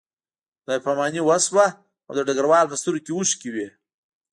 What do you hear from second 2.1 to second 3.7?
د ډګروال په سترګو کې اوښکې وې